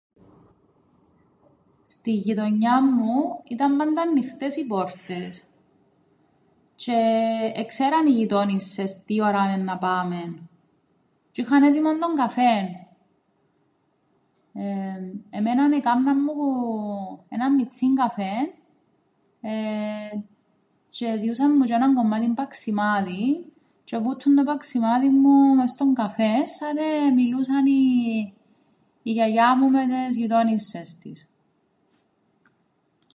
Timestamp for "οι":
4.57-4.67, 8.07-8.11